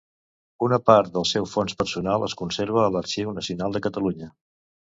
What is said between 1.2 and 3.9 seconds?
seu fons personal es conserva a l'Arxiu Nacional de